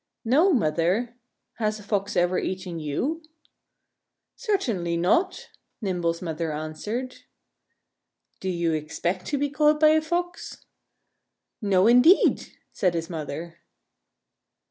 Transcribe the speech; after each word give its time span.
"No, 0.25 0.51
Mother!... 0.51 1.15
Has 1.59 1.79
a 1.79 1.83
Fox 1.83 2.15
ever 2.17 2.39
eaten 2.39 2.79
you?" 2.79 3.21
"Certainly 4.35 4.97
not!" 4.97 5.49
Nimble's 5.79 6.23
mother 6.23 6.51
answered. 6.51 7.17
"Do 8.39 8.49
you 8.49 8.73
expect 8.73 9.27
to 9.27 9.37
be 9.37 9.51
caught 9.51 9.79
by 9.79 9.89
a 9.89 10.01
Fox?" 10.01 10.65
"No, 11.61 11.85
indeed!" 11.85 12.47
said 12.71 12.95
his 12.95 13.11
mother. 13.11 13.59